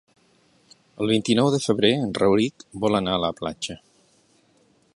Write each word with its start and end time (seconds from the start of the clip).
El 1.03 1.11
vint-i-nou 1.15 1.49
de 1.55 1.59
febrer 1.65 1.91
en 2.05 2.15
Rauric 2.21 2.65
vol 2.85 3.01
anar 3.01 3.13
a 3.19 3.23
la 3.25 3.33
platja. 3.43 3.77